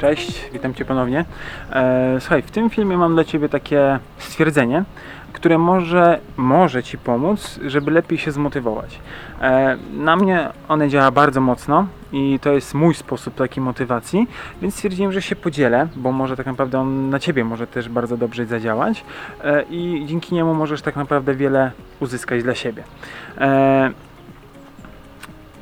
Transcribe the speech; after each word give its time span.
Cześć, 0.00 0.50
witam 0.52 0.74
Cię 0.74 0.84
ponownie. 0.84 1.24
E, 1.72 2.16
słuchaj, 2.20 2.42
w 2.42 2.50
tym 2.50 2.70
filmie 2.70 2.96
mam 2.96 3.14
dla 3.14 3.24
Ciebie 3.24 3.48
takie 3.48 3.98
stwierdzenie, 4.18 4.84
które 5.32 5.58
może, 5.58 6.18
może 6.36 6.82
Ci 6.82 6.98
pomóc, 6.98 7.60
żeby 7.66 7.90
lepiej 7.90 8.18
się 8.18 8.32
zmotywować. 8.32 8.98
E, 9.40 9.76
na 9.92 10.16
mnie 10.16 10.48
one 10.68 10.88
działa 10.88 11.10
bardzo 11.10 11.40
mocno 11.40 11.86
i 12.12 12.38
to 12.42 12.52
jest 12.52 12.74
mój 12.74 12.94
sposób 12.94 13.34
takiej 13.34 13.62
motywacji, 13.62 14.26
więc 14.62 14.74
stwierdziłem, 14.74 15.12
że 15.12 15.22
się 15.22 15.36
podzielę, 15.36 15.88
bo 15.96 16.12
może 16.12 16.36
tak 16.36 16.46
naprawdę 16.46 16.80
on 16.80 17.10
na 17.10 17.18
Ciebie 17.18 17.44
może 17.44 17.66
też 17.66 17.88
bardzo 17.88 18.16
dobrze 18.16 18.46
zadziałać 18.46 19.04
e, 19.44 19.62
i 19.70 20.04
dzięki 20.06 20.34
niemu 20.34 20.54
możesz 20.54 20.82
tak 20.82 20.96
naprawdę 20.96 21.34
wiele 21.34 21.70
uzyskać 22.00 22.42
dla 22.42 22.54
siebie. 22.54 22.82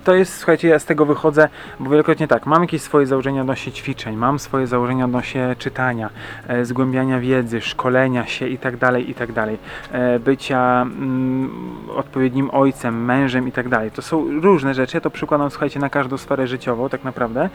To 0.05 0.15
jest, 0.15 0.37
słuchajcie, 0.37 0.69
ja 0.69 0.79
z 0.79 0.85
tego 0.85 1.07
wychodzę, 1.07 1.49
bo 1.81 1.91
wielokrotnie 1.91 2.29
tak, 2.29 2.47
mam 2.47 2.63
jakieś 2.63 2.83
swoje 2.83 3.07
założenia 3.07 3.41
odnośnie 3.41 3.73
ćwiczeń, 3.73 4.17
mam 4.17 4.39
swoje 4.39 4.67
założenia 4.67 5.05
odnośnie 5.05 5.57
czytania, 5.59 6.11
e, 6.49 6.65
zgłębiania 6.65 7.21
wiedzy, 7.21 7.61
szkolenia 7.61 8.27
się 8.27 8.49
i 8.49 8.59
tak 8.59 8.77
dalej, 8.77 9.11
i 9.11 9.15
tak 9.15 9.31
e, 9.93 10.19
bycia 10.19 10.83
mm, 10.83 11.51
odpowiednim 11.97 12.51
ojcem, 12.53 13.05
mężem 13.05 13.49
i 13.49 13.53
tak 13.53 13.69
dalej. 13.69 13.91
To 13.91 14.03
są 14.03 14.41
różne 14.41 14.75
rzeczy, 14.75 14.97
ja 14.97 15.01
to 15.01 15.11
przykładam, 15.11 15.51
słuchajcie, 15.51 15.81
na 15.81 15.91
każdą 15.91 16.19
sferę 16.19 16.47
życiową 16.47 16.89
tak 16.89 17.05
naprawdę, 17.05 17.49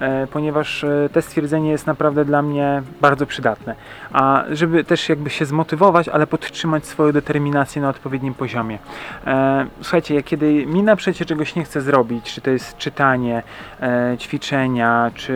e, 0.00 0.26
ponieważ 0.26 0.84
te 1.12 1.22
stwierdzenie 1.22 1.70
jest 1.70 1.86
naprawdę 1.86 2.24
dla 2.24 2.42
mnie 2.42 2.82
bardzo 3.00 3.26
przydatne. 3.26 3.74
A 4.12 4.44
żeby 4.50 4.84
też 4.84 5.08
jakby 5.08 5.30
się 5.30 5.44
zmotywować, 5.44 6.08
ale 6.08 6.26
podtrzymać 6.26 6.86
swoją 6.86 7.12
determinację 7.12 7.82
na 7.82 7.88
odpowiednim 7.88 8.34
poziomie. 8.34 8.78
E, 9.26 9.66
słuchajcie, 9.80 10.14
ja 10.14 10.22
kiedy 10.22 10.66
mi 10.66 10.82
na 10.82 10.96
przecie 10.96 11.24
czegoś 11.24 11.54
nie 11.56 11.64
chcę 11.64 11.80
zrobić, 11.82 12.34
czy 12.34 12.40
to 12.40 12.50
jest 12.50 12.76
czytanie, 12.76 13.42
e, 13.80 14.16
ćwiczenia, 14.18 15.10
czy 15.14 15.34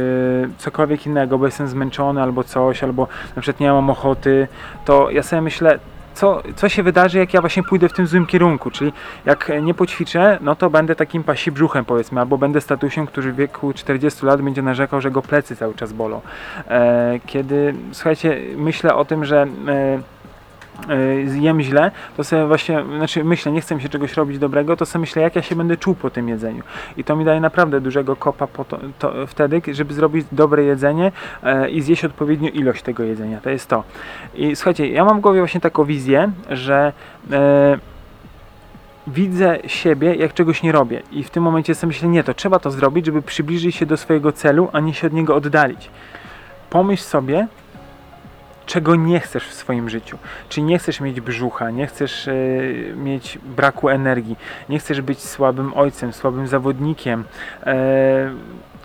cokolwiek 0.59 1.07
innego, 1.07 1.39
bo 1.39 1.47
jestem 1.47 1.69
zmęczony 1.69 2.23
albo 2.23 2.45
coś, 2.45 2.83
albo 2.83 3.09
na 3.37 3.43
przykład 3.43 3.61
nie 3.61 3.73
mam 3.73 3.91
ochoty, 3.91 4.49
to 4.85 5.11
ja 5.11 5.23
sobie 5.23 5.43
myślę, 5.43 5.79
co, 6.17 6.43
co 6.57 6.69
się 6.69 6.83
wydarzy, 6.83 7.19
jak 7.19 7.35
ja 7.35 7.41
właśnie 7.41 7.63
pójdę 7.63 7.89
w 7.89 7.93
tym 7.93 8.07
złym 8.07 8.27
kierunku, 8.27 8.71
czyli 8.71 8.93
jak 9.25 9.53
nie 9.63 9.75
poćwiczę, 9.75 10.39
no 10.41 10.57
to 10.57 10.71
będę 10.71 10.95
takim 10.95 11.25
pasi 11.25 11.53
brzuchem 11.53 11.85
powiedzmy, 11.85 12.21
albo 12.21 12.39
będę 12.39 12.61
statusiem, 12.61 13.07
który 13.07 13.33
w 13.33 13.37
wieku 13.37 13.73
40 13.73 14.27
lat 14.27 14.43
będzie 14.43 14.63
narzekał, 14.63 15.01
że 15.01 15.11
go 15.11 15.23
plecy 15.23 15.57
cały 15.57 15.75
czas 15.75 15.93
bolą. 15.93 16.21
E, 16.69 17.21
kiedy, 17.27 17.75
słuchajcie, 17.93 18.41
myślę 18.57 18.95
o 18.95 19.05
tym, 19.05 19.25
że 19.25 19.47
e, 19.69 19.99
zjem 21.27 21.61
źle, 21.61 21.91
to 22.17 22.25
sobie 22.25 22.47
właśnie, 22.47 22.85
znaczy 22.97 23.25
myślę, 23.25 23.53
nie 23.53 23.61
chcę 23.61 23.75
mi 23.75 23.83
się 23.83 23.89
czegoś 23.89 24.15
robić 24.15 24.39
dobrego, 24.39 24.77
to 24.77 24.87
sobie 24.87 25.01
myślę, 25.01 25.23
jak 25.23 25.37
ja 25.37 25.43
się 25.43 25.57
będę 25.57 25.77
czuł 25.77 25.95
po 25.95 26.11
tym 26.11 26.29
jedzeniu. 26.29 26.63
I 26.97 27.05
to 27.05 27.17
mi 27.17 27.25
daje 27.25 27.41
naprawdę 27.41 27.81
dużego 27.81 28.17
kopa 28.17 28.47
to, 28.47 28.79
to, 28.99 29.27
wtedy, 29.27 29.63
żeby 29.73 29.95
zrobić 29.95 30.27
dobre 30.33 30.65
jedzenie 30.65 31.13
e, 31.43 31.71
i 31.71 31.83
zjeść 31.83 32.05
odpowiednią 32.05 32.49
ilość 32.49 32.83
tego 32.83 33.03
jedzenia. 33.03 33.41
To 33.41 33.51
jest 33.51 33.69
to. 33.69 33.85
I 34.35 34.57
słuchajcie, 34.57 34.89
ja 34.89 35.05
mam 35.05 35.19
w 35.19 35.21
głowie 35.21 35.41
właśnie 35.41 35.61
taką 35.61 35.85
wizję, 35.85 36.31
że 36.51 36.93
e, 37.33 37.79
widzę 39.07 39.59
siebie, 39.67 40.15
jak 40.15 40.35
czegoś 40.35 40.63
nie 40.63 40.73
robię. 40.73 41.03
I 41.13 41.25
w 41.25 41.31
tym 41.31 41.43
momencie 41.43 41.75
sobie 41.75 41.89
myślę, 41.89 42.09
nie, 42.09 42.25
to 42.25 42.35
trzeba 42.35 42.59
to 42.59 42.71
zrobić, 42.71 43.07
żeby 43.07 43.23
przybliżyć 43.23 43.77
się 43.77 43.87
do 43.87 43.97
swojego 43.97 44.33
celu, 44.33 44.69
a 44.73 44.81
nie 44.81 44.95
się 44.95 45.07
od 45.07 45.13
niego 45.13 45.35
oddalić. 45.35 45.91
Pomyśl 46.71 47.03
sobie, 47.03 47.47
czego 48.67 48.97
nie 48.97 49.21
chcesz 49.21 49.49
w 49.49 49.55
swoim 49.55 49.89
życiu. 49.89 50.19
Czyli 50.49 50.65
nie 50.65 50.79
chcesz 50.79 51.01
mieć 51.01 51.21
brzucha, 51.21 51.71
nie 51.71 51.87
chcesz 51.87 52.29
e, 52.29 52.35
mieć 52.97 53.39
braku 53.39 53.89
energii, 53.89 54.37
nie 54.69 54.79
chcesz 54.79 55.01
być 55.01 55.19
słabym 55.19 55.75
ojcem, 55.75 56.13
słabym 56.13 56.47
zawodnikiem. 56.49 57.25
E, 57.67 58.31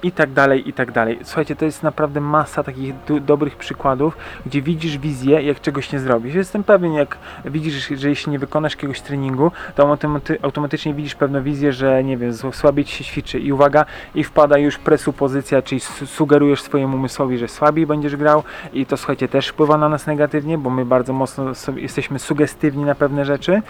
i 0.03 0.11
tak 0.11 0.33
dalej, 0.33 0.69
i 0.69 0.73
tak 0.73 0.91
dalej. 0.91 1.19
Słuchajcie, 1.23 1.55
to 1.55 1.65
jest 1.65 1.83
naprawdę 1.83 2.21
masa 2.21 2.63
takich 2.63 2.93
do, 3.07 3.19
dobrych 3.19 3.55
przykładów, 3.55 4.17
gdzie 4.45 4.61
widzisz 4.61 4.97
wizję, 4.97 5.41
jak 5.41 5.61
czegoś 5.61 5.91
nie 5.91 5.99
zrobisz. 5.99 6.35
Jestem 6.35 6.63
pewien, 6.63 6.93
jak 6.93 7.17
widzisz, 7.45 7.87
że 7.95 8.09
jeśli 8.09 8.31
nie 8.31 8.39
wykonasz 8.39 8.73
jakiegoś 8.73 9.01
treningu, 9.01 9.51
to 9.75 9.89
automaty, 9.89 10.37
automatycznie 10.41 10.93
widzisz 10.93 11.15
pewną 11.15 11.43
wizję, 11.43 11.73
że 11.73 12.03
nie 12.03 12.17
wiem, 12.17 12.33
słabiej 12.51 12.85
ci 12.85 12.95
się 12.95 13.03
ćwiczy. 13.03 13.39
I 13.39 13.53
uwaga, 13.53 13.85
i 14.15 14.23
wpada 14.23 14.57
już 14.57 14.77
presupozycja, 14.77 15.61
czyli 15.61 15.81
su- 15.81 16.07
sugerujesz 16.07 16.61
swojemu 16.61 16.97
umysłowi, 16.97 17.37
że 17.37 17.47
słabiej 17.47 17.87
będziesz 17.87 18.15
grał 18.15 18.43
i 18.73 18.85
to 18.85 18.97
słuchajcie, 18.97 19.27
też 19.27 19.47
wpływa 19.47 19.77
na 19.77 19.89
nas 19.89 20.07
negatywnie, 20.07 20.57
bo 20.57 20.69
my 20.69 20.85
bardzo 20.85 21.13
mocno 21.13 21.45
jesteśmy 21.75 22.19
sugestywni 22.19 22.83
na 22.83 22.95
pewne 22.95 23.25
rzeczy 23.25 23.61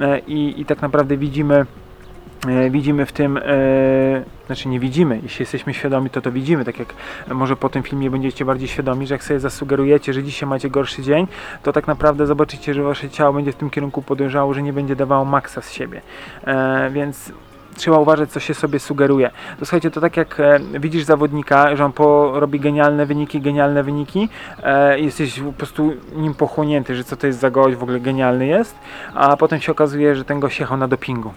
e, 0.00 0.18
i, 0.18 0.60
i 0.60 0.64
tak 0.64 0.82
naprawdę 0.82 1.16
widzimy 1.16 1.66
widzimy 2.70 3.06
w 3.06 3.12
tym, 3.12 3.36
e, 3.36 3.42
znaczy 4.46 4.68
nie 4.68 4.80
widzimy, 4.80 5.20
jeśli 5.22 5.42
jesteśmy 5.42 5.74
świadomi, 5.74 6.10
to 6.10 6.20
to 6.20 6.32
widzimy, 6.32 6.64
tak 6.64 6.78
jak 6.78 6.94
może 7.34 7.56
po 7.56 7.68
tym 7.68 7.82
filmie 7.82 8.10
będziecie 8.10 8.44
bardziej 8.44 8.68
świadomi, 8.68 9.06
że 9.06 9.14
jak 9.14 9.24
sobie 9.24 9.40
zasugerujecie, 9.40 10.12
że 10.12 10.22
dzisiaj 10.22 10.48
macie 10.48 10.70
gorszy 10.70 11.02
dzień, 11.02 11.26
to 11.62 11.72
tak 11.72 11.86
naprawdę 11.86 12.26
zobaczycie, 12.26 12.74
że 12.74 12.82
wasze 12.82 13.10
ciało 13.10 13.32
będzie 13.32 13.52
w 13.52 13.56
tym 13.56 13.70
kierunku 13.70 14.02
podążało, 14.02 14.54
że 14.54 14.62
nie 14.62 14.72
będzie 14.72 14.96
dawało 14.96 15.24
maksa 15.24 15.60
z 15.60 15.72
siebie, 15.72 16.00
e, 16.44 16.90
więc 16.90 17.32
trzeba 17.76 17.98
uważać, 17.98 18.30
co 18.30 18.40
się 18.40 18.54
sobie 18.54 18.78
sugeruje. 18.78 19.30
To 19.58 19.66
słuchajcie, 19.66 19.90
to 19.90 20.00
tak 20.00 20.16
jak 20.16 20.40
e, 20.40 20.60
widzisz 20.80 21.04
zawodnika, 21.04 21.76
że 21.76 21.84
on 21.84 21.92
po, 21.92 22.40
robi 22.40 22.60
genialne 22.60 23.06
wyniki, 23.06 23.40
genialne 23.40 23.82
wyniki, 23.82 24.28
e, 24.62 25.00
jesteś 25.00 25.40
po 25.40 25.52
prostu 25.52 25.92
nim 26.16 26.34
pochłonięty, 26.34 26.94
że 26.94 27.04
co 27.04 27.16
to 27.16 27.26
jest 27.26 27.38
za 27.38 27.50
gość, 27.50 27.76
w 27.76 27.82
ogóle 27.82 28.00
genialny 28.00 28.46
jest, 28.46 28.74
a 29.14 29.36
potem 29.36 29.60
się 29.60 29.72
okazuje, 29.72 30.16
że 30.16 30.24
ten 30.24 30.40
gość 30.40 30.60
jechał 30.60 30.78
na 30.78 30.88
dopingu. 30.88 31.32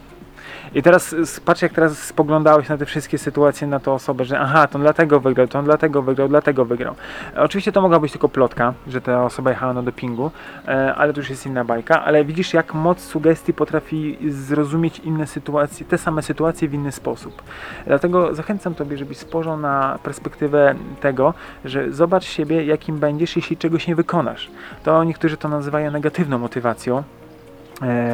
I 0.75 0.81
teraz 0.81 1.15
patrz, 1.45 1.61
jak 1.61 1.73
teraz 1.73 1.97
spoglądałeś 1.97 2.69
na 2.69 2.77
te 2.77 2.85
wszystkie 2.85 3.17
sytuacje, 3.17 3.67
na 3.67 3.79
tą 3.79 3.93
osobę, 3.93 4.25
że 4.25 4.39
aha, 4.39 4.67
to 4.67 4.75
on 4.75 4.81
dlatego 4.81 5.19
wygrał, 5.19 5.47
to 5.47 5.59
on 5.59 5.65
dlatego 5.65 6.01
wygrał, 6.01 6.27
dlatego 6.27 6.65
wygrał. 6.65 6.95
Oczywiście 7.35 7.71
to 7.71 7.81
mogła 7.81 7.99
być 7.99 8.11
tylko 8.11 8.29
plotka, 8.29 8.73
że 8.87 9.01
ta 9.01 9.25
osoba 9.25 9.49
jechała 9.49 9.73
na 9.73 9.83
dopingu, 9.83 10.31
e, 10.67 10.95
ale 10.95 11.13
to 11.13 11.19
już 11.19 11.29
jest 11.29 11.45
inna 11.45 11.65
bajka, 11.65 12.03
ale 12.03 12.25
widzisz, 12.25 12.53
jak 12.53 12.73
moc 12.73 12.99
sugestii 12.99 13.53
potrafi 13.53 14.17
zrozumieć 14.29 14.99
inne 14.99 15.27
sytuacje, 15.27 15.85
te 15.85 15.97
same 15.97 16.21
sytuacje 16.21 16.67
w 16.67 16.73
inny 16.73 16.91
sposób. 16.91 17.41
Dlatego 17.87 18.35
zachęcam 18.35 18.75
Tobie, 18.75 18.97
żebyś 18.97 19.17
spojrzał 19.17 19.57
na 19.57 19.99
perspektywę 20.03 20.75
tego, 21.01 21.33
że 21.65 21.91
zobacz 21.91 22.23
siebie, 22.23 22.65
jakim 22.65 22.97
będziesz, 22.97 23.35
jeśli 23.35 23.57
czegoś 23.57 23.87
nie 23.87 23.95
wykonasz. 23.95 24.51
To 24.83 25.03
niektórzy 25.03 25.37
to 25.37 25.49
nazywają 25.49 25.91
negatywną 25.91 26.37
motywacją, 26.37 27.03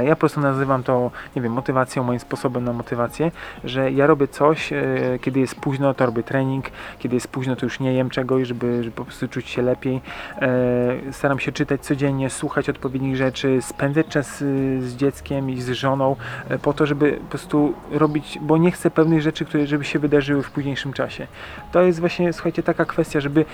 Ja 0.04 0.16
po 0.16 0.20
prostu 0.20 0.42
nazywam 0.42 0.84
to, 0.84 1.12
nie 1.36 1.42
wiem, 1.42 1.52
motywacją, 1.52 2.04
moim 2.04 2.20
sposobem 2.20 2.64
na 2.64 2.74
motywację, 2.74 3.32
że 3.64 3.92
ja 3.92 4.08
robię 4.08 4.28
coś, 4.28 4.74
e, 4.74 4.84
kiedy 5.22 5.40
jest 5.40 5.56
późno, 5.56 5.94
to 5.94 6.06
robię 6.06 6.24
trening, 6.24 6.66
kiedy 7.00 7.16
jest 7.16 7.28
późno, 7.28 7.56
to 7.56 7.66
już 7.66 7.80
nie 7.80 7.94
jem 7.94 8.10
czegoś, 8.10 8.48
żeby, 8.48 8.84
żeby 8.84 8.96
po 8.96 9.04
prostu 9.04 9.28
czuć 9.28 9.50
się 9.50 9.62
lepiej. 9.62 10.02
E, 10.42 11.12
Staram 11.12 11.40
się 11.40 11.52
czytać 11.52 11.82
codziennie, 11.82 12.30
słuchać 12.30 12.70
odpowiednich 12.70 13.16
rzeczy, 13.16 13.62
spędzać 13.62 14.08
czas 14.08 14.42
y, 14.42 14.82
z 14.82 14.96
dzieckiem 14.96 15.50
i 15.50 15.62
z 15.62 15.70
żoną, 15.70 16.16
e, 16.50 16.60
po 16.60 16.74
to, 16.74 16.86
żeby 16.86 17.12
po 17.12 17.30
prostu 17.30 17.74
robić, 17.92 18.40
bo 18.42 18.58
nie 18.58 18.72
chcę 18.72 18.92
pewnych 18.92 19.22
rzeczy, 19.22 19.46
które 19.46 19.68
żeby 19.68 19.86
się 19.86 20.00
wydarzyły 20.00 20.44
w 20.44 20.52
późniejszym 20.52 20.94
czasie. 20.94 21.28
To 21.72 21.82
jest 21.82 22.00
właśnie, 22.00 22.34
słuchajcie, 22.34 22.64
taka 22.64 22.86
kwestia, 22.86 23.20
żeby 23.20 23.46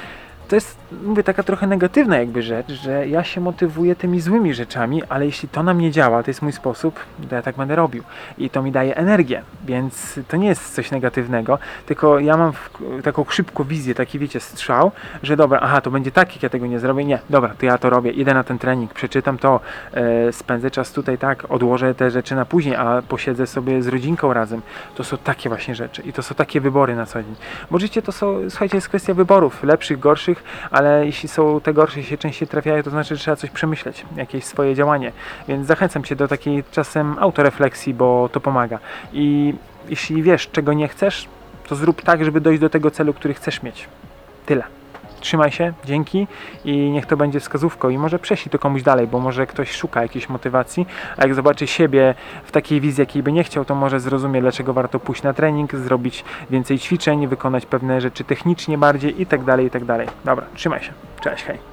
to 0.47 0.55
jest, 0.55 0.77
mówię, 1.03 1.23
taka 1.23 1.43
trochę 1.43 1.67
negatywna 1.67 2.17
jakby 2.17 2.41
rzecz, 2.41 2.71
że 2.71 3.07
ja 3.07 3.23
się 3.23 3.41
motywuję 3.41 3.95
tymi 3.95 4.21
złymi 4.21 4.53
rzeczami, 4.53 5.03
ale 5.09 5.25
jeśli 5.25 5.49
to 5.49 5.63
na 5.63 5.73
mnie 5.73 5.91
działa, 5.91 6.23
to 6.23 6.29
jest 6.29 6.41
mój 6.41 6.51
sposób, 6.51 6.99
to 7.29 7.35
ja 7.35 7.41
tak 7.41 7.55
będę 7.55 7.75
robił. 7.75 8.03
I 8.37 8.49
to 8.49 8.61
mi 8.61 8.71
daje 8.71 8.95
energię, 8.95 9.41
więc 9.65 10.19
to 10.27 10.37
nie 10.37 10.47
jest 10.47 10.75
coś 10.75 10.91
negatywnego, 10.91 11.59
tylko 11.85 12.19
ja 12.19 12.37
mam 12.37 12.51
taką 13.03 13.25
szybką 13.29 13.63
wizję, 13.63 13.95
taki 13.95 14.19
wiecie, 14.19 14.39
strzał, 14.39 14.91
że 15.23 15.37
dobra, 15.37 15.59
aha, 15.61 15.81
to 15.81 15.91
będzie 15.91 16.11
tak, 16.11 16.33
jak 16.33 16.43
ja 16.43 16.49
tego 16.49 16.67
nie 16.67 16.79
zrobię, 16.79 17.05
nie, 17.05 17.19
dobra, 17.29 17.53
to 17.59 17.65
ja 17.65 17.77
to 17.77 17.89
robię, 17.89 18.11
idę 18.11 18.33
na 18.33 18.43
ten 18.43 18.59
trening, 18.59 18.93
przeczytam 18.93 19.37
to, 19.37 19.59
e, 19.93 20.33
spędzę 20.33 20.71
czas 20.71 20.91
tutaj 20.91 21.17
tak, 21.17 21.51
odłożę 21.51 21.95
te 21.95 22.11
rzeczy 22.11 22.35
na 22.35 22.45
później, 22.45 22.75
a 22.75 23.01
posiedzę 23.07 23.47
sobie 23.47 23.81
z 23.81 23.87
rodzinką 23.87 24.33
razem. 24.33 24.61
To 24.95 25.03
są 25.03 25.17
takie 25.17 25.49
właśnie 25.49 25.75
rzeczy 25.75 26.01
i 26.01 26.13
to 26.13 26.23
są 26.23 26.35
takie 26.35 26.61
wybory 26.61 26.95
na 26.95 27.05
co 27.05 27.23
dzień. 27.23 27.35
Bo 27.71 27.79
życie 27.79 28.01
to 28.01 28.11
są, 28.11 28.49
słuchajcie, 28.49 28.77
jest 28.77 28.89
kwestia 28.89 29.13
wyborów, 29.13 29.63
lepszych, 29.63 29.99
gorszych, 29.99 30.42
ale 30.71 31.05
jeśli 31.05 31.29
są 31.29 31.61
te 31.61 31.73
gorsze 31.73 32.03
się 32.03 32.17
częściej 32.17 32.47
trafiają, 32.47 32.83
to 32.83 32.89
znaczy, 32.89 33.15
że 33.15 33.21
trzeba 33.21 33.35
coś 33.35 33.49
przemyśleć, 33.49 34.05
jakieś 34.17 34.43
swoje 34.43 34.75
działanie. 34.75 35.11
Więc 35.47 35.67
zachęcam 35.67 36.03
Cię 36.03 36.15
do 36.15 36.27
takiej 36.27 36.63
czasem 36.71 37.15
autorefleksji, 37.19 37.93
bo 37.93 38.29
to 38.31 38.39
pomaga. 38.39 38.79
I 39.13 39.53
jeśli 39.89 40.23
wiesz, 40.23 40.49
czego 40.51 40.73
nie 40.73 40.87
chcesz, 40.87 41.27
to 41.67 41.75
zrób 41.75 42.01
tak, 42.01 42.25
żeby 42.25 42.41
dojść 42.41 42.61
do 42.61 42.69
tego 42.69 42.91
celu, 42.91 43.13
który 43.13 43.33
chcesz 43.33 43.63
mieć. 43.63 43.87
Tyle. 44.45 44.82
Trzymaj 45.23 45.51
się, 45.51 45.73
dzięki 45.85 46.27
i 46.65 46.89
niech 46.91 47.05
to 47.05 47.17
będzie 47.17 47.39
wskazówką 47.39 47.89
i 47.89 47.97
może 47.97 48.19
prześlij 48.19 48.51
to 48.51 48.59
komuś 48.59 48.83
dalej, 48.83 49.07
bo 49.07 49.19
może 49.19 49.47
ktoś 49.47 49.71
szuka 49.71 50.01
jakiejś 50.01 50.29
motywacji, 50.29 50.85
a 51.17 51.21
jak 51.23 51.35
zobaczy 51.35 51.67
siebie 51.67 52.15
w 52.43 52.51
takiej 52.51 52.81
wizji, 52.81 53.01
jakiej 53.01 53.23
by 53.23 53.31
nie 53.31 53.43
chciał, 53.43 53.65
to 53.65 53.75
może 53.75 53.99
zrozumie, 53.99 54.41
dlaczego 54.41 54.73
warto 54.73 54.99
pójść 54.99 55.23
na 55.23 55.33
trening, 55.33 55.75
zrobić 55.75 56.25
więcej 56.49 56.79
ćwiczeń, 56.79 57.27
wykonać 57.27 57.65
pewne 57.65 58.01
rzeczy 58.01 58.23
technicznie 58.23 58.77
bardziej 58.77 59.21
i 59.21 59.25
tak 59.25 59.43
dalej, 59.43 59.65
i 59.65 59.69
tak 59.69 59.85
dalej. 59.85 60.07
Dobra, 60.25 60.45
trzymaj 60.55 60.83
się. 60.83 60.93
Cześć, 61.21 61.43
hej. 61.43 61.72